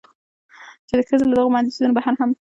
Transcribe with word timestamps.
چې 0.87 0.95
ښځې 1.07 1.25
له 1.29 1.35
دغو 1.37 1.53
بندېزونو 1.55 1.95
بهر 1.97 2.13
هم 2.19 2.31